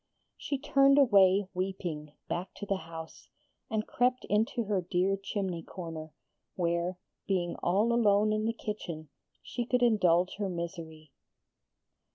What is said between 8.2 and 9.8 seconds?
in the kitchen, she